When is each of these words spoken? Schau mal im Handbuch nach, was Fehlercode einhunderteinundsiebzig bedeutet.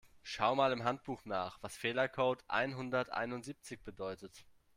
Schau 0.23 0.55
mal 0.55 0.71
im 0.71 0.83
Handbuch 0.83 1.25
nach, 1.25 1.59
was 1.61 1.77
Fehlercode 1.77 2.43
einhunderteinundsiebzig 2.47 3.83
bedeutet. 3.83 4.47